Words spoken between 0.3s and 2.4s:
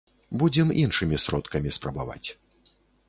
Будзем іншымі сродкамі спрабаваць.